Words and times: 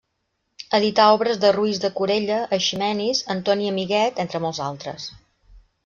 Edità 0.77 1.05
obres 1.17 1.41
de 1.43 1.51
Roís 1.57 1.83
de 1.85 1.93
Corella, 2.01 2.39
Eiximenis, 2.59 3.23
Antoni 3.37 3.71
Amiguet, 3.75 4.27
entre 4.27 4.45
molts 4.49 4.65
altres. 4.73 5.11